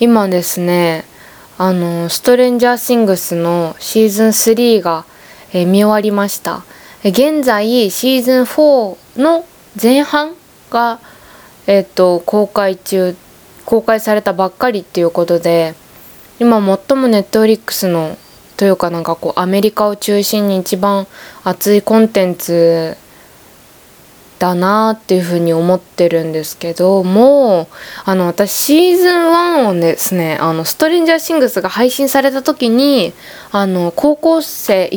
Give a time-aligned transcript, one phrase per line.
[0.00, 1.04] 今ですね
[1.58, 5.04] あのストレンジャーシングスのシーズン3が、
[5.52, 6.64] えー、見終わりました。
[7.04, 9.44] 現在シーズン4の
[9.80, 10.34] 前半
[10.70, 11.00] が
[11.66, 13.14] えっ、ー、と公開中
[13.66, 15.74] 公開されたばっかりっていうことで
[16.38, 18.16] 今最もネットフリックスの
[18.56, 21.06] というかなんかこうアメリカを中心に一番
[21.44, 22.96] 熱いコンテンツ
[24.40, 27.68] だなっていうふうに思ってるんですけども
[28.06, 33.12] あの私シーズン1をですねあのストレンジャーシングスが配信された時に
[33.52, 34.90] あの高校生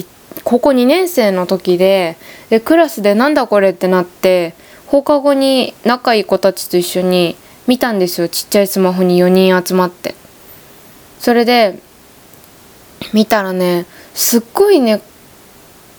[0.45, 2.16] 高校2年生の時で
[2.50, 4.55] でクラスでなんだこれってなって
[4.88, 7.36] 放課後に仲いい子たちと一緒に
[7.67, 8.30] 見たんですよ。
[8.30, 10.16] ちっちゃいスマホに4人集まって。
[11.20, 11.80] それで
[13.14, 15.02] 見たらねすっごいね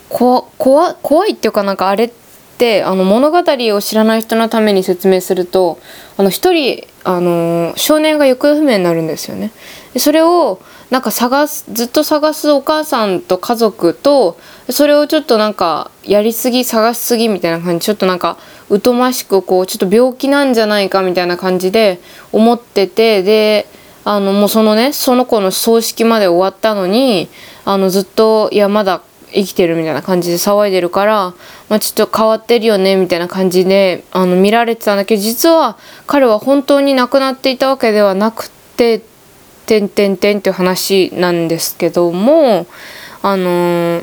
[0.09, 2.24] 怖怖いっていうかなんかあれって
[2.59, 5.79] であの物語を知らない人のために説明すると
[6.17, 9.53] あの一人あの少年が行方不明になるんですよね。
[9.93, 14.39] でそれをなんか探すずっと探すお母さんと家族と
[14.71, 18.39] それをちょっとなんかやりすぎ探しすぎみたいな感じちょっとなんか
[18.83, 22.01] 疎ましくこうちょっと病気なんじゃないかみたいな感じで
[22.33, 23.67] 思っててで
[24.05, 27.29] あのもうそのねその子の葬式まで終わったのに
[27.65, 29.03] あのずっといやまだ
[29.35, 31.35] 生きてるみたいな感じで騒いでるから、
[31.69, 35.77] まあ、ちょっと変わってるよねみたいな感じであの見られてたんだけど実は
[36.07, 39.03] 彼は本当に亡くなっていたわけではなくて
[39.67, 42.67] 「てんてんてん」っていう話なんですけども
[43.23, 44.03] あの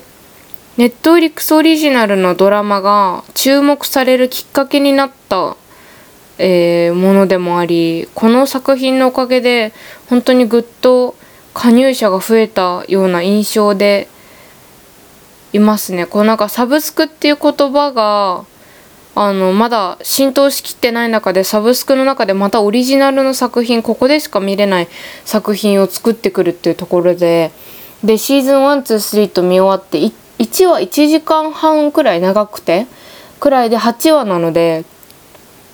[0.78, 5.56] ネットフリックスオリジナルのドラマが注目されるきっかけになった、
[6.38, 9.74] えー、ものでもありこの作品のおかげで
[10.10, 11.16] 本当にぐっと
[11.54, 14.08] 加入者が増えたような印象で
[15.54, 16.06] いますね。
[16.06, 18.46] こうなんかサブスクっていう言葉が
[19.14, 24.88] あのまだ浸透しきってない中でサブスクの中でまたオリジナルの作品ここでしか見れない
[25.26, 27.52] 作品を作ってくるっていうところで
[28.04, 32.88] でシーズン123と見終わって1話1時間半くらい長くて
[33.40, 34.86] くらいで8話なので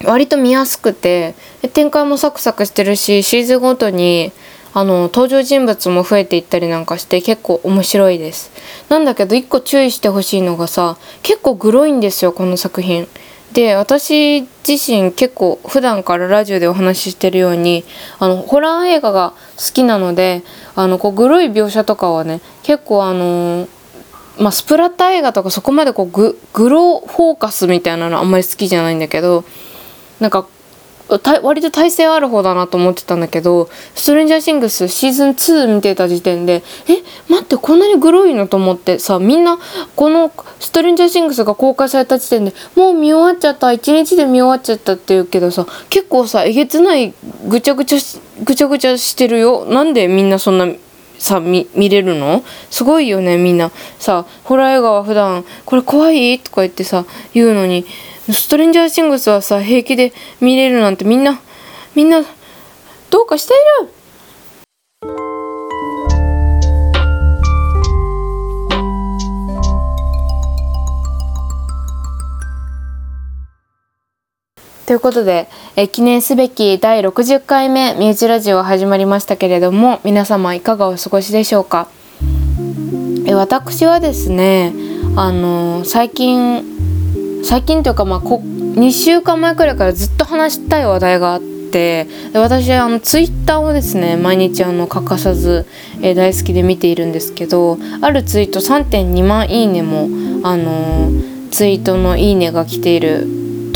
[0.04, 1.36] 割と見やすくて
[1.74, 4.32] 展開もサクサクしてるしシーズンごとに
[4.78, 8.52] あの登場人物も増えていったりなんかして結構面白いです。
[8.90, 13.08] なんだけど一個注意してほしいのがさ結構グロいんですよこの作品。
[13.54, 17.86] で私自身結構普段からラジオでお話ししてるように
[18.20, 20.44] あのホラー映画が好きなので
[20.76, 23.68] あのこうグロい描写とかはね結構あの
[24.38, 29.44] まあ、スプラッター映画とかそこまでこうググロフォーカスみたいなのあんまり好きじゃないんだけど
[30.20, 30.48] なんか
[31.41, 39.57] 割と体勢ある方だなと思ってたんだけどストレンジャーシングスシーズン2見てた時点でえ待ってこんなにグロいのと思ってさみんな
[39.95, 47.13] このストレンジャーシングスが公開された時点でもう見終わっちゃった一日で見終わっちゃったって言うけどさ結構さえげつない
[47.47, 48.00] ぐちゃぐちゃ
[48.44, 49.66] ぐちゃぐちゃしてるよ。
[49.66, 50.68] なんでみんなそんな
[51.18, 52.44] さ見見れるの？
[52.69, 53.72] すごいよねみんな。
[53.97, 56.39] さホラー映画は普段これ怖い？
[56.39, 57.85] とか言ってさ言うのに
[58.30, 60.12] ストレンジャーシングスはさ平気で
[60.42, 61.40] 見れるなんてみんな
[61.96, 62.22] みんな
[63.10, 63.90] どうかしている。
[74.86, 81.88] ということでえ記念すべき第60回目「ミュージラジオ」始まりましたけれども皆様いかがお過ごしでしょうか？
[83.26, 84.74] え私はですね
[85.18, 86.77] あの最近
[87.44, 95.66] 最近というかまあこ2週間前くらいからずっと話したい話題があって私あのツイッターをですね毎日あの欠かさず、
[96.02, 100.09] えー、大好きで見ているんですけどあるツイート3.2万いいねも
[100.48, 103.28] あのー、ツイートのいいねが来ている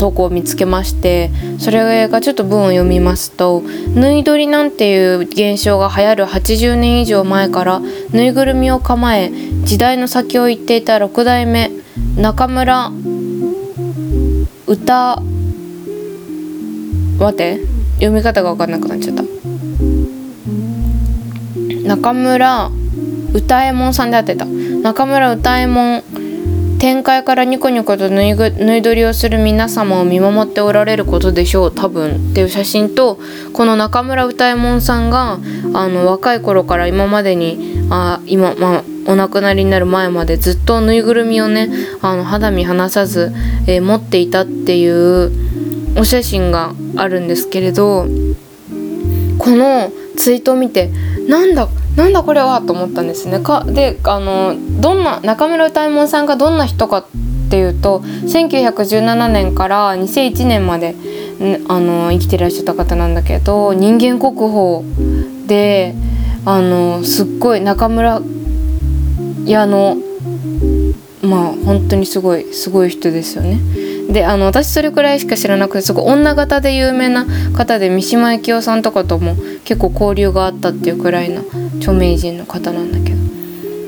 [0.02, 1.30] 投稿を見つけまして
[1.60, 3.62] それがちょっと文を読みますと
[3.94, 9.30] 縫い撮りなんていう現象が流行る80年以上前からぬいぐるみを構え
[9.62, 11.70] 時代の先を行っていた6代目
[12.16, 12.90] 中村
[14.72, 15.20] 歌
[17.18, 17.60] 待って
[17.96, 19.22] 読み方が分かんなくなっちゃった。
[21.86, 22.70] 中村
[23.34, 24.46] 歌右衛門さんであってた。
[24.46, 26.02] 中村歌右衛門
[26.78, 32.30] 展開からニコニコとぬいぐ縫い撮りをする皆様を見守っておられることでしょう多分。
[32.30, 33.18] っていう写真と
[33.52, 35.38] この中村歌右衛門さんが
[35.74, 41.70] あの若い頃から今までにあ今まあお亡くなりになる前までずっとぬいぐるみをね
[42.02, 43.32] あの肌身離さず、
[43.66, 45.30] えー、持っていたっていう
[45.98, 48.06] お写真があるんですけれど
[49.38, 50.90] このツイートを見て
[51.28, 53.40] なんだなんだこれはと思ったんですね。
[53.40, 57.06] かであのどんな中村歌右衛門さんがどんな人かっ
[57.50, 60.94] ていうと1917年から2001年まで
[61.68, 64.82] あの生きてらっしゃった方なんだけど人間国宝
[65.46, 65.94] で
[66.44, 68.22] あのすっごい中村
[69.44, 69.96] いやあの
[71.22, 73.60] まあ本当にすごいすごい人ですよね。
[74.12, 81.42] であの私それくらいしか知らなくてすごい女型で有名な方で三島由紀夫さんとかとも結構交流があったっていうくらいの
[81.78, 83.31] 著名人の方なんだけど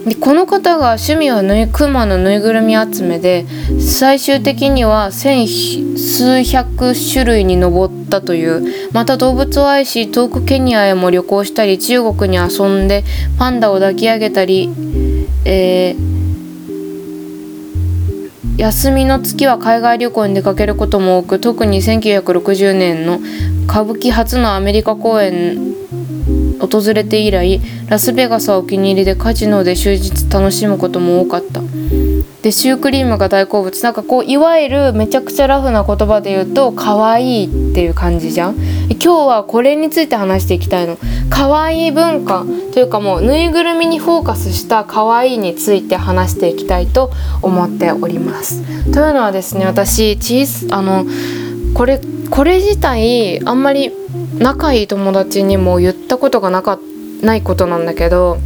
[0.06, 3.47] でこの方が趣味はぬいクマのぬいぐるみ集めで
[3.81, 13.03] 最終的には千数百種類に上ったというまた動物を愛し遠くケニアへも旅行したり中国に遊んで
[13.39, 14.69] パンダを抱き上げたり、
[15.45, 16.15] えー
[18.57, 23.19] 休みの月は海外旅行に出かけることも多く特に1960年の
[23.67, 25.84] 歌舞伎初のアメリカ公演
[26.66, 31.61] 訪れて以来ラスベガスはお気に入りでカジノで終日楽しむことも多かった。
[32.43, 33.82] でシュークリームが大好物。
[33.82, 38.56] なんかこういわゆるめちゃくちゃラフな言葉で言うと可愛いっていう感じじゃん。
[38.90, 40.99] 今日はこれについて話していきたいの。
[41.31, 48.62] 可愛い文化というかもうぬいぐるみにフォーカスした可愛いについて話していきたいと思っております。
[48.93, 51.06] というのはですね私チーズあの
[51.72, 51.99] これ
[52.31, 53.90] これ自体あんまり
[54.39, 56.79] 仲いい友達にも言ったことがなか
[57.23, 58.39] ないことなんだけど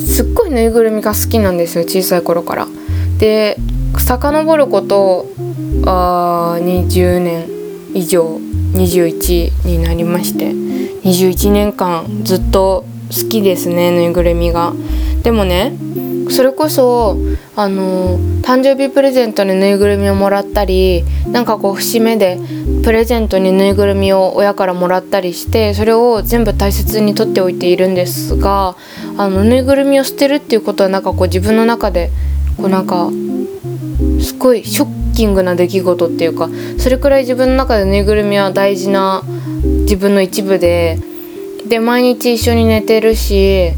[0.00, 2.66] すっごいぬいぐるみが好きなんですよ小さい頃から。
[3.18, 3.56] で
[3.98, 5.26] 遡ること
[5.84, 7.46] あ20年
[7.94, 8.40] 以上
[8.72, 14.72] 21になりまして21年間ずっと好きですねぬいぐるみが。
[15.22, 15.74] でもね
[16.30, 17.18] それこそ
[17.56, 22.38] あの誕生日プレゼントにぬいぐるみをもらったりなんかこう節目で
[22.82, 28.76] プレゼントにぬいぐるみを親からもらったりしてそれを全部大切に取っておいているんですが
[29.18, 32.10] あのぬいぐるみを捨てるっていうことはなんかこう自分の中で
[32.56, 33.10] こうなんか
[34.22, 36.48] すごいショッキングな出来事っていうか
[36.78, 39.22] それくらい自分の中でぬいぐるみは大事な
[39.82, 40.98] 自分の一部で
[41.68, 43.72] で毎日一緒に寝てるし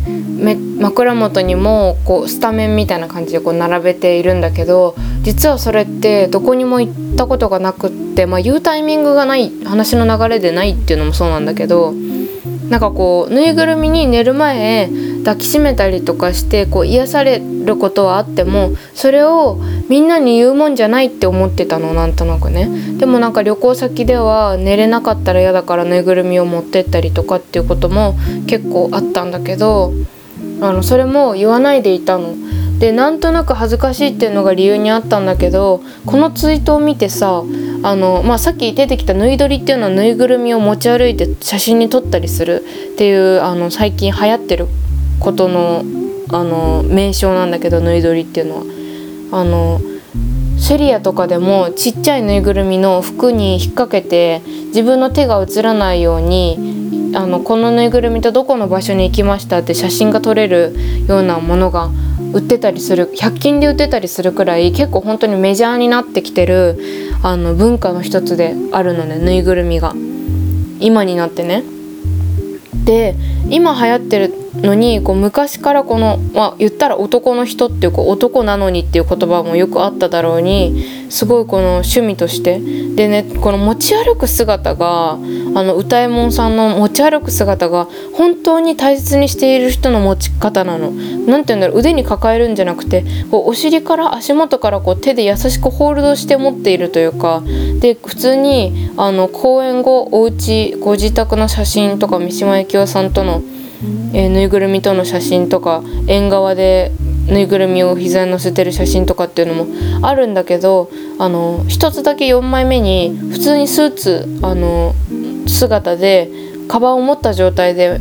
[0.79, 11.93] 枕元にもこうスタメンみたいな感じでこう並べているんだけど実はそれってどこにも行ったことがなくって、まあ、言うタイミングがない話の流れでないっていうのもそうなんだけど
[12.69, 14.89] なんかこうぬいぐるみに寝る前
[15.25, 28.15] 抱きしめたりとかしてこう癒されることはあってもそれをみんなに言うもんじゃないって思ってたのなんとなくねでもなんか旅行先では寝れなかったら嫌だからぬいぐるみを持ってったりとかっていうことも
[28.49, 29.93] 結構あったんだけど
[30.61, 32.35] あのそれも言わないでいたの。
[32.83, 37.45] でなんとなく恥ずかしいっていうのが理由にあったんだけどこのツイートを見てさ
[37.85, 42.65] あの、まあ、さっき出てきた縫い撮りっていうのはぬいぐるみを持ち歩いて写真に撮ったりする
[42.95, 44.67] っていうあの最近流行ってる
[45.21, 45.85] ことの
[46.31, 48.65] あの名称なんだけどぬい撮りっていうのは。
[49.41, 49.81] あの
[50.59, 60.75] セリアとかでもちっちゃいぬいぐるみの服に引っ掛けて自分の手が映らないようにあのこのぬいぐるみとどこの場所に行きましたって写真が撮れる
[61.09, 61.91] ようなものが
[62.33, 66.79] 売ってたりする100均で売ってたりするくらい結構本当にメジャーになってきてる
[67.23, 69.95] あの文化の一つであるのでぬいぐるみが
[70.81, 71.63] 今になってね。
[72.85, 73.15] で
[73.49, 82.59] 今流行ってるのにこう昔からこの、まあ、言ったら男の人っていうこう男なのにっていう言葉もよくあっただろうにすごいこの趣味として
[82.95, 90.91] でねこの持ち歩く姿があの歌右衛門さんの持ち歩く姿が本当に大切にしている人の持ち方なの。
[90.91, 97.43] なんて言うんだろう腕に抱えるんじゃなくてこうお尻から足元からこう手で優しくホールドして持っているというか
[97.81, 103.43] で普通にあの公演後お家ご自宅の写真とか三島由紀夫さんとの
[104.13, 106.93] えー、ぬいぐるみとの写真とか縁側で
[107.27, 109.67] ぬいぐるみを膝に乗せてる写真とかっていうのも
[110.07, 114.95] あるんだけどあの一つだけ4枚目に普通にスーツあの
[115.47, 116.31] 姿で
[116.69, 118.01] カバンを持った状態で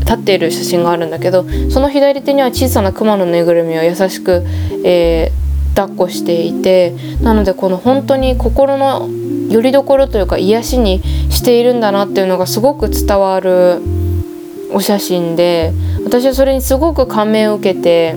[0.00, 4.42] 立っている写真があるんだけどその左手には小さなクマのぬいぐるみを優しく、
[4.84, 9.08] えー、抱っこしていてなのでこの本当に心の
[9.50, 13.80] 拠り所というか癒しにしているんだなっていうのがすごく伝わる
[14.72, 15.72] お写真で
[16.04, 18.14] 私はそれにすごく感銘を受けて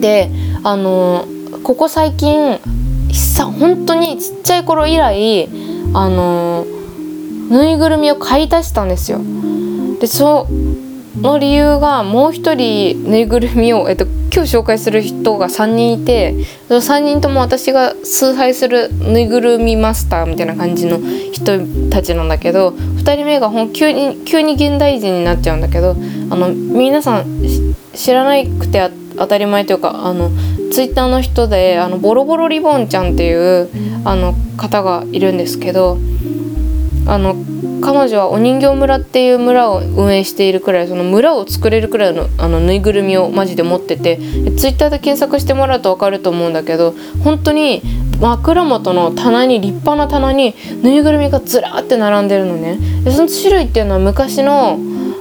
[0.00, 0.30] で
[0.64, 1.26] あの
[1.62, 2.58] ここ最近
[3.12, 5.48] さ本当にちっちゃい頃以来
[5.94, 6.66] あの
[7.50, 9.20] ぬいぐるみを買い足したんですよ。
[10.00, 10.46] でそ
[11.20, 14.06] の理由がもう一人ぬいぐるみを、えっと、
[14.38, 21.00] 今日紹介する人が3人いてその3人とも私が崇拝するぬいぐるみマスターみたいな感じの
[21.32, 21.58] 人
[21.90, 25.96] たちなんだけど2人目がほん急に急に現代人になっちゃうんだけど
[26.30, 27.26] あの皆さん
[27.94, 30.30] 知らなくて当たり前というかあの
[30.70, 33.68] ツイッターの人であのボロボロリボンちゃんっていう
[34.04, 35.98] あの方がいるんですけど
[37.08, 37.34] あの
[37.80, 47.82] 彼女はお人形村っていう村を運営しているくらいその村を作れるくらいのあのぬいぐるみをマジで持っててツイッターで検索してもらうと分かると思うんだけど本当に
[48.20, 52.78] 枕元の棚に立派な棚にぬいぐるみがずらーって並んでるのね。
[53.04, 54.76] でその種類っていうのは昔の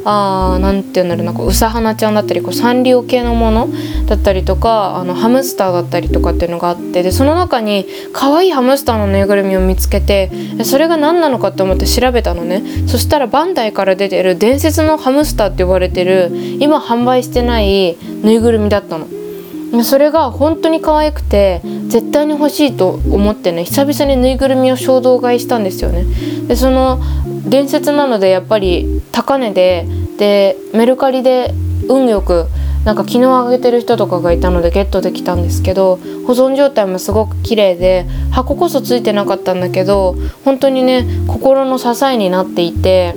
[0.09, 3.67] あなんていうんだろうなこううさはなちゃんだったりこうサンリオ系のもの
[4.05, 10.31] だったりとかあのハムスターだったりとかっていうのがあってでその中に可愛いハムスターのぬいぐるみを見つけて
[10.63, 19.07] それが何なのかと思って調べたのねそしたらバンダイから出てる伝説のハムスターって呼ばれてる今販売してないぬいぐるみだったの。
[19.83, 26.05] それが本当に可愛くて絶対に欲しいと思ってね久々にぬいぐるみを衝動買いしたんですよね
[26.47, 27.01] でその
[27.49, 29.85] 伝説なのでやっぱり高値で
[30.17, 31.53] でメルカリで
[31.89, 32.47] 運よく
[32.85, 43.13] なんか昨日あげてる人とかがいたのでゲットできたんですけど保存状態もすごく綺麗で箱こそついてなかったんだけど本当にね心の支えになっていて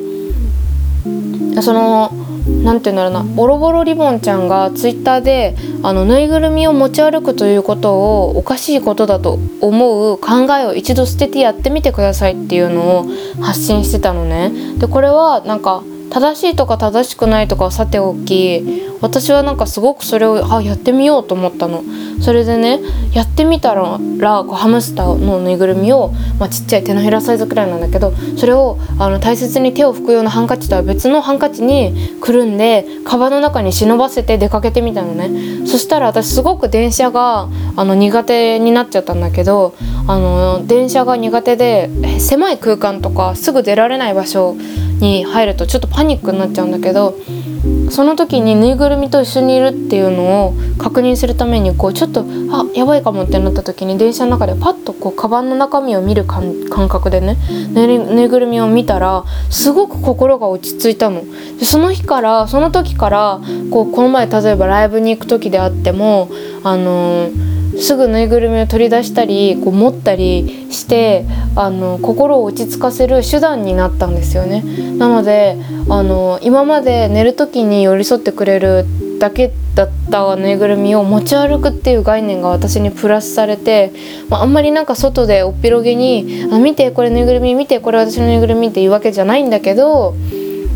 [1.62, 2.12] その
[2.62, 13.06] 何て言うんだろうなボロボロリボンちゃんがツイッターであのぬいぐるみを持ち歩くということをおかしいことだと思う考えを一度捨ててやってみてくださいっていうのを
[13.40, 14.52] 発信してたのね。
[14.78, 18.62] でこれはなんか正しいとか正しくないとかはさておき
[19.00, 21.82] 私はなんかすごくそれをあやってみようと思ったの。
[22.20, 22.80] それでね
[23.14, 23.98] やってみたらこ
[24.50, 35.66] うハムスターのぬいぐるみを、まあ、ちっちゃい手のひらサイズくらいなんだけどそれをあの大切に手を拭くようなハンカチとは別のハンカチにくるんでカバンの中に忍ばせて出かけてみたのね。
[35.66, 39.74] そしたら私すごく電車があの苦手になっちゃったんだけど
[40.06, 41.88] あの電車が苦手で
[42.20, 44.56] 狭い空間とかすぐ出られない場所
[45.00, 47.16] に入るとちょっとパニックになっちゃうんだけど
[47.90, 56.54] その時にぬいぐるみと一緒にいるっていうのを確認するためにこうちょっとあやばいかもってなった時に電車の中でパッとこうカバンの中身を見る感
[56.88, 57.36] 覚でね
[57.72, 61.22] ぬいぐるみを見たらすごく心が落ち着いたの。
[61.58, 63.40] でその日からその時から
[63.70, 66.30] こうこの前例えばライブに行く時であっても
[66.62, 71.24] あのーすぐぬいぐるみを取り出したりこう持ったりして
[71.56, 74.62] あの心を落ち着かせる手段になったんですよね。
[74.98, 75.56] なので
[75.88, 78.84] あの今まで寝る時に寄り添ってくれる
[79.18, 83.92] だけだったぬいぐるみを持ち歩くっていう概念が私にプラスされて、
[84.28, 90.14] まあ、あんまりなんか外でおっぴろげに「あ見てこれぬいぐるみ見てこれ私のぬいぐるみ」っていうわけじゃないんだけど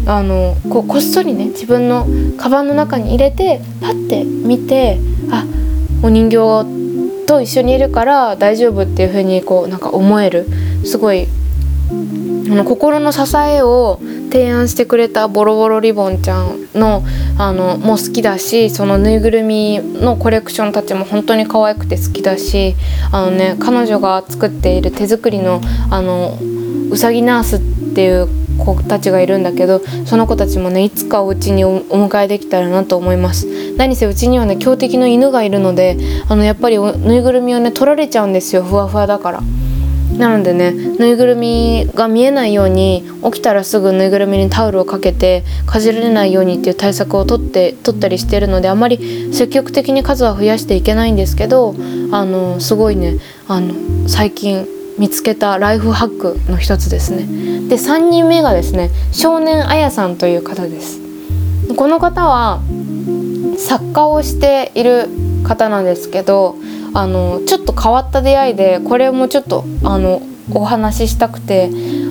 [0.06, 4.98] あのここっそりね自分のカバンの中に入れてパッて見て
[5.30, 5.44] あ
[6.02, 6.83] お人形
[7.26, 10.46] と一緒にいるから大丈夫っていう風にこうなんか思える。
[10.84, 11.26] すごい
[11.90, 14.00] あの心の支えを
[14.30, 17.02] 提案してくれたボロボロリボンちゃんの
[17.38, 22.74] あのも好きだしそのぬいぐるみのコレクションたちも本当に可愛くて好きだし
[23.12, 26.38] あのね彼女が作っている手作りのあの
[26.90, 27.60] うさぎナースっ
[27.94, 33.46] ていう子たちがいるんだけどその子たちもねいつかお家にお迎えできたらなと思います。
[33.76, 35.96] 何せうちにはね強敵の犬がいるので
[36.28, 38.62] あのやっぱりぬいぐるみをね取られちゃうんですよ。
[38.62, 39.42] ふわふわだから。
[40.16, 51.75] なのでねぬいぐるみが見えないように起きたらすぐぬいぐるみにタオルをかけてかじられないようにっていう対策をとって取ったりしてるのであまり積極的に数は増やしていけないんですけど
[52.12, 53.18] あのすごいね
[53.49, 57.68] あの最近見つけたライフハックの一つですね。
[57.68, 61.00] で3人目がですね少年あやさんという方です。
[61.76, 62.60] この方は
[63.58, 65.08] 作家をしている
[65.44, 66.56] 方なんですけど
[66.92, 70.22] あのちょっと変わった出会いでこれもちょっとあの
[70.52, 71.70] お話ししたくて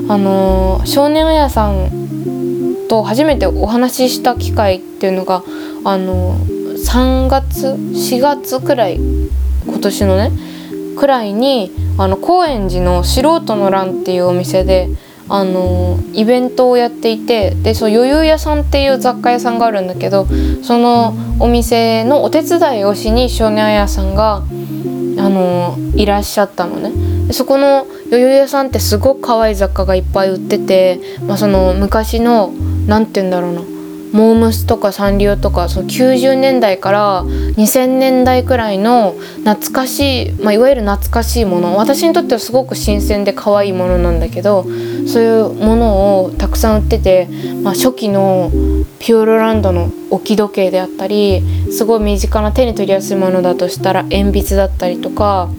[0.09, 5.43] あの少年あやさんと初めてお話しした機会っていうのが
[5.85, 8.99] あの3月4月くらい
[9.65, 10.31] 今年のね
[10.93, 14.89] くらいにあの高円寺の素人の欄っていうお店で
[15.29, 20.27] あのイベントをやっていてでそう余裕屋さんっていう雑貨屋さんがあるんだけど
[20.63, 24.41] そのお店のお手伝いをしに少年あやさんがあ
[25.29, 26.91] のいらっしゃったのね。
[27.27, 32.51] でそこの余裕屋さんってすごく可愛い雑貨がいっぱい売ってて、まあ、その昔の
[32.85, 33.61] 何て言うんだろうな
[34.13, 41.75] モームスとかサンリオとかその90年代から2000年代くらいの懐かしい、まあ、いわゆる懐かしいもの。
[41.75, 44.63] 私にとってはすごく新鮮で可愛いものなんだけど
[45.07, 47.27] そういうものをたくさん売ってて、
[47.63, 48.51] まあ、初期の
[48.99, 51.41] ピューロランドの置き時計であったり
[51.71, 55.49] すごい身近な手に取りやすいものだとしたら鉛筆だったりとか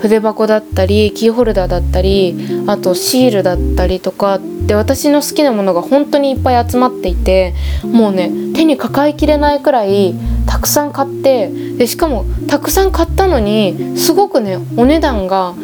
[0.00, 7.54] 筆箱だったりキーホルダーだったりあとシールだったりとかで私の好きなものが本当にいっぱい集まっていて
[7.84, 10.14] もうね手に抱えきれないくらい
[10.46, 15.54] たくさん買ってでしかもたくさん買ったのにすごくねお値段が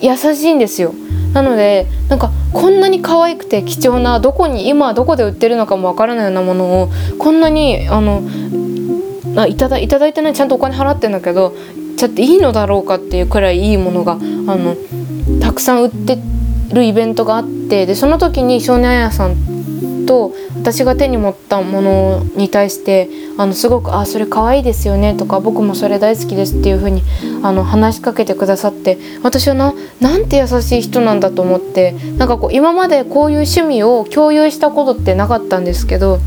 [0.00, 0.94] 優しいんですよ。
[1.32, 8.22] なのでなんかこんなに可愛くて貴重などこに今どこで売ってるのかもわからないようなものをこんなにあの
[9.36, 11.56] あいただいただいてないちゃんとお金払ってんだけど
[11.94, 14.76] ちゃっていいのだろうかっていうくらいいいものがあの
[15.40, 16.18] たくさん売って
[16.72, 19.36] るイベントがあってでその時に少年あやさん
[20.06, 27.02] と私が手に持ったものに対してあのすごく「あそれ可愛いですよね」とか「僕もそれ大好きです」っていう風に
[27.42, 36.20] あに話しかけてくださって私はななんて優しい人なんだと思ってなんかこう今までこういう趣味を共有したことってなかったんですけど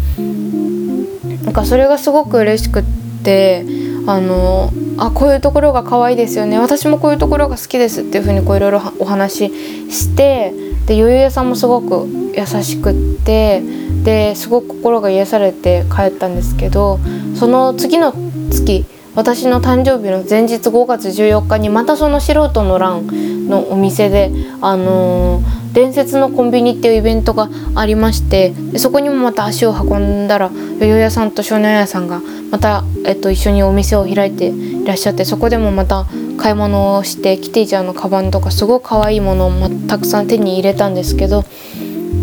[1.43, 2.83] なんかそれがすごく嬉しくっ
[3.23, 3.65] て
[4.07, 6.57] あのあこういうところが可愛いですよね。
[6.57, 10.53] 私もこういうところが好きですっていう風にいろいろお話しして
[10.85, 12.95] でゆゆやさんもすごく優しくっ
[13.25, 13.61] て
[14.03, 16.99] ですごく心が癒されて帰ったんですけど
[17.35, 18.13] その次の
[18.49, 32.19] 月私の誕生日の前日5月14日にまたその素人の欄のお店であのー、伝説のコンビニっていうイベントがありましてそこにもまた足を運んだらよよやさんと少年屋さんが
[32.49, 36.07] また、えっと、一緒にお店を開いていらっしゃってそこでもまた
[36.39, 41.43] 買い物をしてキティちゃんのカバンとかすごく可愛いものを、ま、たくさん手に入れたんですけど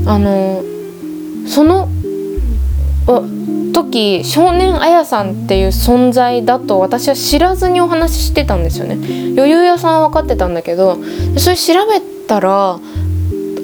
[0.07, 0.65] あの
[1.47, 1.89] その
[3.73, 8.95] 時少年あやさんっていう存在だと私は知らずにお話ししてたんですよね。
[9.37, 10.99] 余裕屋さんは分かってたんだけど
[11.37, 12.81] それ調べたら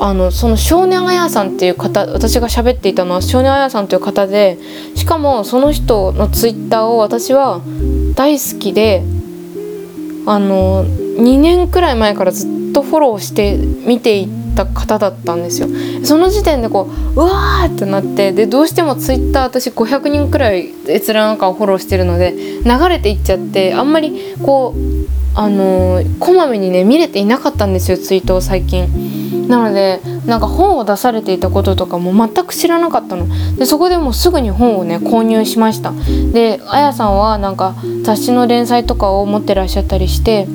[0.02, 4.56] あのその少年あやさんっていう方私が喋っていたのは少年あやさんという方で
[4.94, 7.60] しかもその人のツイッターを私は
[8.14, 9.02] 大好きで
[10.26, 15.68] あの2年くらい前からずっとフォローして見ていた方だったんですよ。
[16.02, 22.32] その時点でこううわーってなってでどうしてもツイッター私500人くらい閲覧かをフォローしてるので
[22.64, 24.80] 流れていっちゃってあんまりこう
[25.34, 29.19] あの、こまめにね見れていなかったんですよツイートを最近。
[29.50, 33.26] なのでなんか本を出されていたこととかも全く知らなかったの。
[33.56, 35.92] でそこでもうすぐに本をね購入しました。
[36.32, 37.74] であやさんはなんか
[38.04, 40.46] 雑誌の連載とかを持ってらっしゃったりして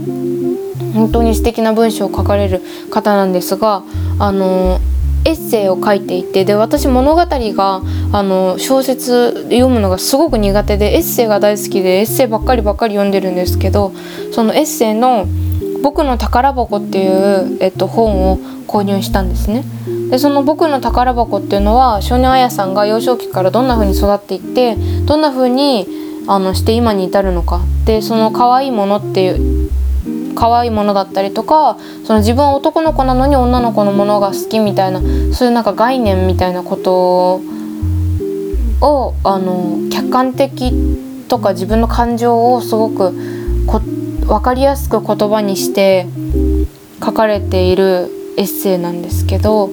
[0.94, 3.84] 本当に素敵な文章を書かれる方なんですが
[4.18, 4.80] あの
[5.26, 7.82] エッセイを書いていてで私物語が
[8.14, 13.92] あの小説読むのがすごく苦手でエッセイが大好きでエッセイばっかりばっかり読んでるんですけど
[14.32, 15.26] そのエッセイの
[15.86, 19.64] 「僕の宝箱」っていう、えっと、本を購入したんですね。
[20.10, 25.88] でその「僕の宝箱」っていうのは少年あやさんが幼少期からどんな風に育っていってどんな風に
[26.28, 29.70] あにして今に至るのかでその可愛いものっていう
[30.34, 35.02] 可愛いものだったりとかその自分は男の子なのに女の子のものが好きみたいな
[35.34, 37.42] そういうなんか概念みたいなこと
[38.82, 40.74] をあの客観的
[41.28, 43.14] とか自分の感情をすごく
[43.68, 43.82] こ
[44.28, 46.08] 分かりやすく言葉にして
[47.04, 49.70] 書かれているエッセイなんですけど、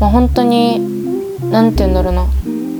[0.00, 0.80] まあ、本当に
[1.50, 2.26] 何て言うんだろうな。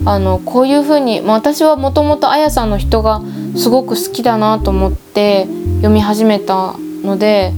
[0.09, 3.21] あのこういうふうに、まあ、私はもともとあやさんの人が
[3.57, 5.47] すごく好きだなと思って
[5.79, 7.53] 読み始めたので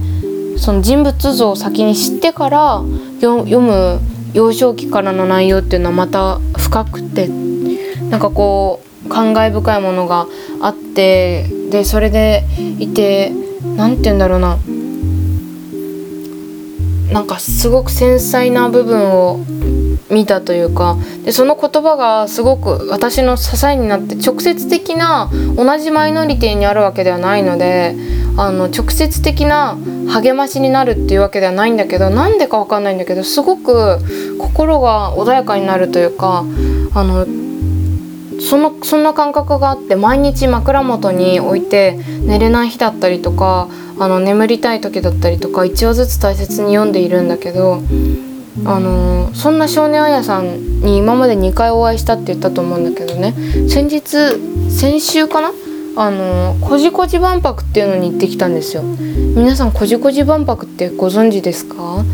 [0.57, 2.81] その人物像を先に知ってから
[3.21, 3.99] 読む
[4.33, 10.25] 幼少期からの内容っていうのはまた深くてなんかこう感慨深いものが
[10.61, 12.45] あってでそれで
[12.79, 13.31] いて
[13.63, 14.57] 何て言うんだろうな。
[17.11, 19.39] なんかすごく繊細な部分を
[20.11, 27.95] 見たというかでその言葉がすごく私の支えになって直接的な同じマイノリティにあるわけではないので
[28.37, 33.99] あの直接的な励ましになるっていうわけではないんだけどなんでかわかんないんだけどすごく
[34.39, 36.43] 心が穏やかになるというか
[36.93, 37.25] あの
[38.39, 43.67] そのそんな感覚があって毎日枕元に置いて寝れない日だったりとか
[43.99, 47.81] あの眠りたい時だったりとか1話ずつ大切に読んでいるんだけど
[48.65, 53.33] あのそんな少年あやさんに今まで2回お会いしたって言ったと思うんだけどね
[53.69, 54.01] 先日
[54.69, 55.51] 先週かな
[55.95, 58.83] あのこじこじ万博っていうのに行ってきたんですよ。
[58.83, 62.05] 皆さんこじこじ万博ってご存知ですか？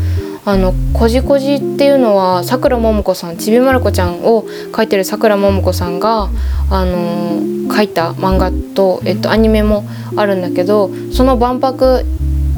[0.46, 6.30] あのこじこじっていうのはさくらももこさんちびまる子ちゃんを描いてるさくらももこさんが
[6.70, 12.04] あの描いた漫画と、えっと、アニメもあるんだけどその万博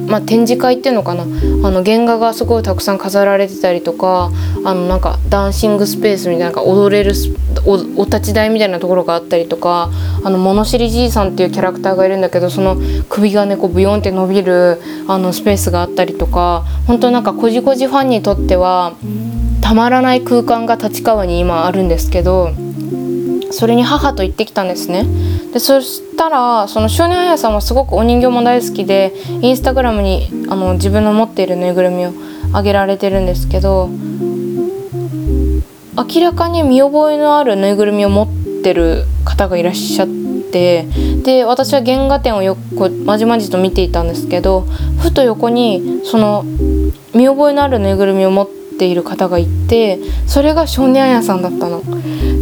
[0.07, 4.31] まあ、展示会っていうのかなあの原画がすごいたくさん飾られてたりとか
[4.65, 7.13] あのなんかダンシングスペースみたいななんか踊れる
[7.67, 9.91] おお立ち台みたいなところがあったりとか
[10.25, 12.77] あの物知りじいさんっていうキャラクターがいるんだけどその
[13.09, 18.95] 首がねこうブヨンって伸びるあのスペースがあったりとか本当なんかこじこじファンにとっては
[19.61, 22.51] たまらない空間が立川に今あるんですけど
[23.51, 25.07] それに母と行ってきたんですね。
[25.59, 32.12] でそしたらその少年あやさんはすごくお人形も大好きでインスタグラムにあの自分の持っているぬいぐるみを
[32.51, 33.88] 挙げられてるんですけど
[35.97, 40.09] 明らかに見覚えのあるぬいぐるみを持ってる方がいらっしゃっ
[40.53, 40.85] て
[41.25, 44.61] で私は原画展をよくまじまじと見ていたんですけど
[45.03, 46.44] ふと横にその
[47.16, 51.83] 見覚えのあるぬいぐるみを持っている方がいてそれが少年あやさんだったの。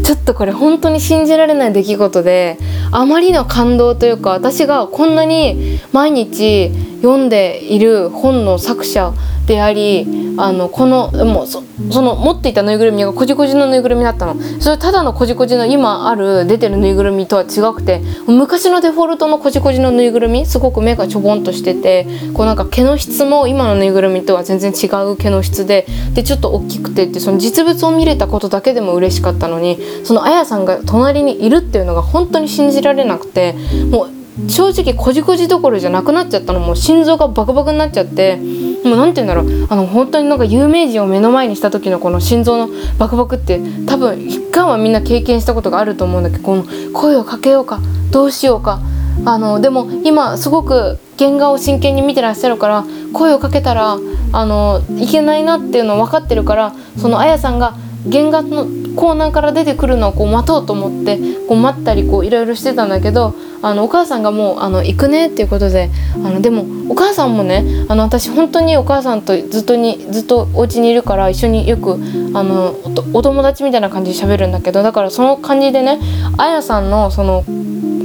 [0.07, 2.59] ちょっとこれ本当に信じられない出来事で
[2.93, 9.13] あまりの感動というか私がこんなに毎日読んでいる本の作者
[9.47, 11.63] でありあのこのもうそ
[12.03, 14.37] の持っていたぬいぐるみがこじこじのぬいぐるみだったの。
[14.61, 33.55] それただのこじこじの今ある出てるぬいぐるみとは違くて昔のデフォルトのこじこじのぬいぐるみすごく目がちょぼんとしててこうなんか毛の質も今のぬいぐるみとは全然違う毛の質ででちょっと大きくてってその実物を見れたことだけでも嬉しかったのにそのあやさんが隣にいるっていうのが本当に信じられなくて
[33.91, 34.16] もう
[34.49, 36.61] 正直こじこじどころじゃなくなっちゃったの。
[36.61, 38.37] もう心臓がバクバクになっちゃって。
[38.85, 39.67] もう何て言うんだろう。
[39.69, 42.69] あの本当になんか有名人を目の前にした時のこの心臓の
[42.99, 47.81] バクバクって多分一回はみんな経験したことがあると思うんだけどこの声をかけようか
[48.13, 48.81] どうしようか。
[49.25, 53.97] あのでも今すごく原画を真剣に見てらっしゃるから声をかけたら
[54.33, 57.75] あのいけないなっていうの分かってるからそのあやさんが
[58.13, 71.95] 原画のコーナーから出てくるのをこう待とうと思ってこう待ったりこういろいろしてたんだけどあのお母さんがもうあの行くねっていうことであのでもお母さんもねあの私本当にお母さんとずっとにずっとお家にいるから一緒によく
[72.35, 72.75] あの
[73.13, 76.01] お友達みたいな感じで喋るんだけどだからその感じでね
[76.39, 77.45] あやさんのその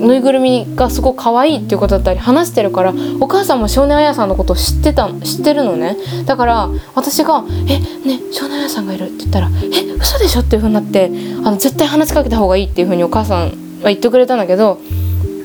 [0.01, 11.11] ぬいぐるみがすごく可愛いっていうことだったり話してるからお母さんも少年あやさんのことを知ってた知ってるのねだから私が「えね少年あやさんがいる」って言ったら「え嘘でしょ?」っていうふうになって
[11.43, 13.51] あの絶対話しかけた方がいいっていうふうにお母さんは
[13.85, 14.79] 言ってくれたんだけど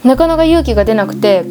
[0.05, 1.45] なかなか勇気が出なくて。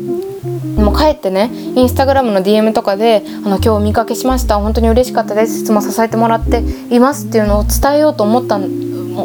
[0.75, 8.59] もう帰ってねインスタグラムの DM とかで「あの今日お見かけしました本当に嬉しかったですいつも支えてもらっています」っていうのを伝えようと思った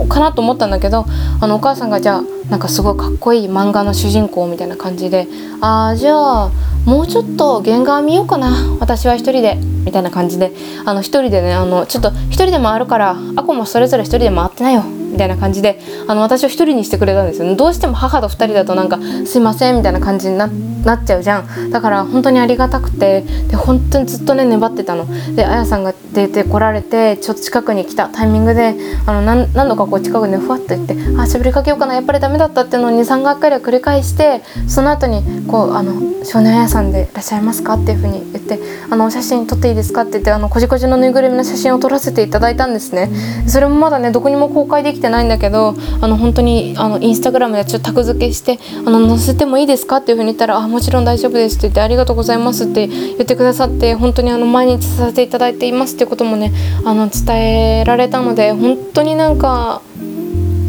[0.09, 1.07] かなと思ったんだけど
[1.41, 5.29] あのお母さんがじゃあなんかすごいかっこいい漫画の主人公みたいな感じで
[5.61, 6.51] 「ああじゃあ
[6.85, 8.51] もうちょっと原画見ようかな。
[8.81, 10.53] 私は一人で」みたいな感じで。
[10.85, 14.83] あの一人でねあのちょっと一人で回るからあこもそれぞれ一人で回ってないよ。
[15.11, 20.49] みたいな感じであの私を一人にしてくれたんですよ、ね、どうしても母と二人だとなんか「すいません」みたいな感じにな
[20.85, 28.75] なっちゃうじゃんだから本当にありがたくてで本当にずっとね粘ってたのであやさんが出てこられてちょっと近くに来たタイミングで
[29.07, 35.93] あの何何度かこう近くにふわっと行って「あしゃべりかけようかなやっぱりダメだった」っていうのを23回くらい繰り返してその後にこうあの
[36.25, 38.59] 「少年あやさんでいらっしゃいますか?」っていうふうに言って
[38.91, 43.11] 「あのお写真撮っていいですか?」って言ってあのこじこじのぬいぐるみの写真を撮らせていただいたんですね
[43.47, 56.53] それもまだねどこにも公開できてないんだけどあの本当にあのインスタグラムでちょっとタグ付けして「あの載せてもいいですか?」っていうふうに言ったら「あもちろん大丈夫です」って言って「ありがとうございます」って言ってくださって本当にあの毎日させていただいていますっていうこともね
[56.85, 59.83] あの伝えられたので本当になんか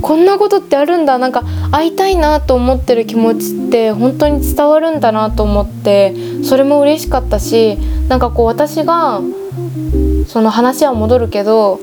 [0.02, 7.78] こんなことってあるんだなんか会いたいなと思ってる気持ちって本当に伝わるんだなと思ってそれも嬉しかったし
[8.10, 9.22] なんかこう私が
[10.28, 11.80] その話は戻るけど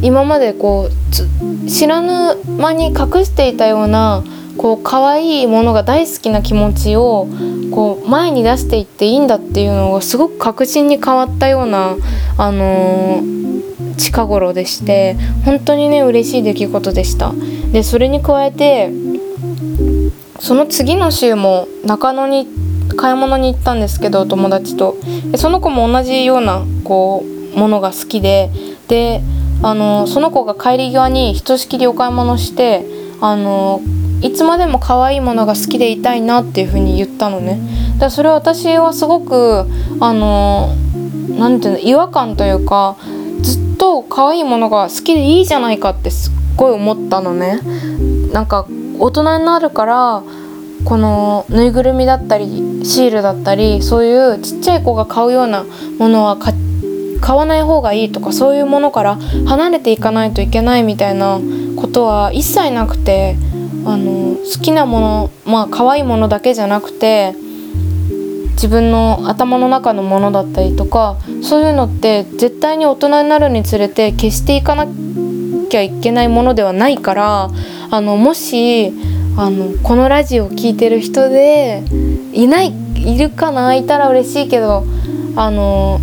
[0.00, 4.22] 今までこう知らぬ間に隠していたような
[4.58, 7.28] こう可愛いものが大好きな気持ちを
[7.70, 11.96] こう前に出していっていいんだっていうのがすごく確信に変わったような、
[12.36, 17.32] あのー、近頃でして本当にね嬉しい出来事でした。
[17.72, 18.90] でそれに加えて
[20.40, 22.46] その次の週も中野に
[22.96, 24.96] 買い物に行ったんですけど友達と
[25.30, 28.50] でその子も同じようなこうものが好きで
[28.88, 29.20] で
[29.62, 32.84] あのその子が帰り際にひとしきりお買い物して
[33.20, 33.80] あの
[34.20, 37.60] いつまでも可愛いものが好きでいたいなっていう風に言ったのね。
[37.94, 39.66] だからそれは私はすごく
[40.00, 40.74] あの
[41.38, 42.96] 何て言うの違和感というか
[43.42, 47.60] ずっと可愛いものが好きでいいじゃないかってすっごい思ったのね。
[48.32, 48.66] なんか
[48.98, 50.22] 大人になるから
[50.84, 52.46] このぬいぐるみだったり
[52.84, 55.64] シールだったりそういうちっちゃい子が買うような
[55.98, 61.40] ものは買わない方がいいとかそういうものから離れていかないといけないみたいな
[61.76, 63.36] ことは一切なくて
[63.88, 67.34] あの好きなものまあ可愛いものだけじゃなくて
[68.52, 74.86] 自分の頭の中のものだったりとかそういうのって絶対に大人になるにつれて消していかな
[75.70, 77.50] きゃいけないものではないから
[77.90, 78.92] あのもし
[79.38, 81.82] あのこのラジオを聴いてる人で
[82.34, 84.84] いないいるかないたら嬉しいけど
[85.36, 86.00] あの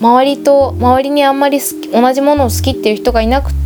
[0.00, 1.58] 周りと周りにあんまり
[1.92, 3.61] 同じものを好きっていう人がいなくて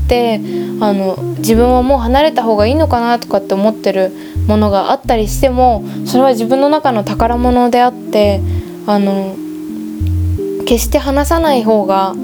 [0.80, 4.12] あの自分はもう離れた方がいいのかなとかって思ってる
[4.46, 8.40] ものがあったりしてもそれは自分の中の宝物であって
[8.86, 9.36] あの
[10.66, 12.14] 決して離さない方が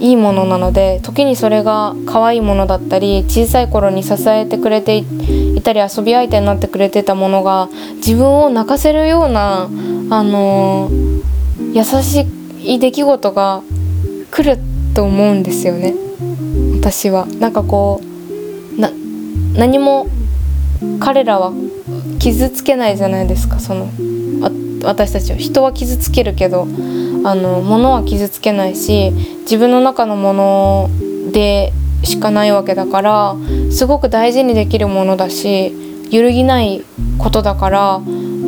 [0.00, 9.68] いいものなので時にそれが可愛いものだったり小さい頃に支えてくれていたり遊び相手になってくれてたものが自分を泣かせるような、
[10.10, 10.90] あの、
[11.72, 12.26] 優し
[12.64, 13.62] い出来事が
[14.32, 14.60] 来る
[14.92, 15.94] と思うんですよね。
[16.78, 17.26] 私は。
[17.26, 18.00] なんかこ
[18.76, 18.90] うな
[19.54, 20.06] 何も
[21.00, 21.52] 彼らは
[22.18, 23.88] 傷つけないじゃないですかその
[24.84, 26.62] 私たちは人は傷つけるけど
[27.24, 29.10] あの物は傷つけないし
[29.42, 30.90] 自分の中のもの
[31.32, 33.36] でしかないわけだから
[33.70, 35.72] すごく大事にできるものだし
[36.10, 36.82] 揺るぎない
[37.18, 38.00] ことだから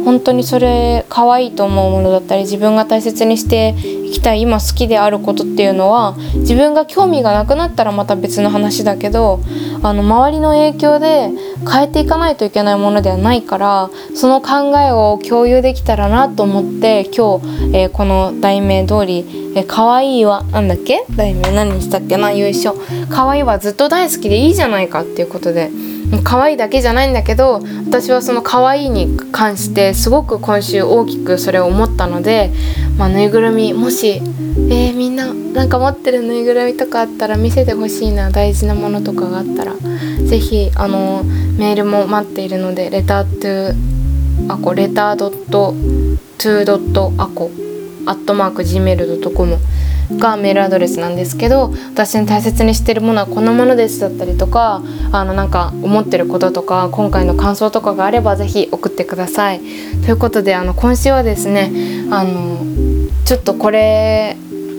[0.04, 9.40] 本当にそれ可愛いと思うものだったり自分が大切にしていきたい今好きであることっていうのは自分が興味がなくなったらまた別の話だけど
[9.82, 11.30] あの周りの影響で
[11.70, 19.24] 変えていかないといけないものではないからその考えを共有できたらなと思って今日、えー、この題名通り
[19.56, 21.04] 「えー、可愛いはなんだっけ？
[21.16, 22.32] 題名何にしたっけな？
[22.32, 22.76] 優勝
[23.08, 25.70] 可愛いはずっと大好きでいいじゃないかっていうことで。
[26.22, 32.52] 可愛いだけじゃないんだけど私はその可愛いに関してすごく今週大きくそれを思ったので、
[32.98, 34.22] まあ、ぬいぐるみもし
[34.56, 39.74] えー、みんななんか持ってるぬいぐるみとかあったら見せてほしいな大事なものとかがあったら
[40.26, 41.22] 是非あの
[41.58, 45.74] メールも待っているのでレタートゥあこレタードット
[46.38, 47.50] トゥードットアコ
[48.06, 49.56] アットマーク Gmail.com
[50.12, 59.60] がメールアドレスなんですけど私に大切にしてるものはこんなものですだったりとかあのなんか思ってることとか今回の感想とかがあれば是非送ってください。
[60.04, 61.72] ということであの今週はですね
[62.10, 62.58] あの
[63.24, 64.36] ちょっとこれ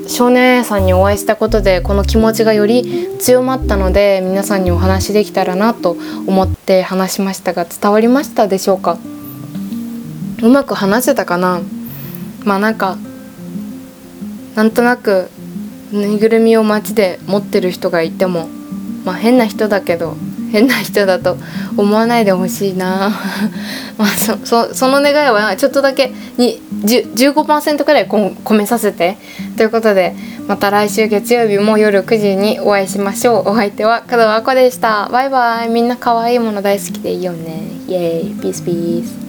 [0.08, 9.00] 少年さんにお会いしたことでこの気持ちがより強まったので皆さんにお話しできたらなと思って話しましたが伝わりましたでしょうか？
[10.44, 11.62] うまく話せたかな？
[12.44, 12.98] まあなんか
[14.56, 15.30] なんとなく
[15.92, 18.48] ぬいぐるみを街で持ってる人がいても
[19.06, 20.16] まあ変な人だけど
[20.52, 21.38] 変な人だと
[21.78, 23.12] 思わないでほしいな。
[23.98, 29.18] まあそその願いはちょっとだけに15%くらい込めさせて。
[29.58, 30.16] ということで
[30.48, 33.50] また来週月曜日も夜9時にお会いしましょう。
[33.50, 35.10] お相手は門和子でした。
[35.12, 35.70] バイバイ。
[35.70, 37.64] みんな可愛いもの大好きでいいよね。
[37.88, 38.42] イエーイ。
[38.42, 39.25] ピースピース。